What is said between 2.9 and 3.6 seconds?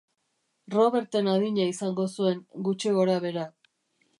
gorabehera.